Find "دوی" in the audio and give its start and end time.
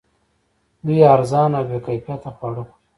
0.85-0.99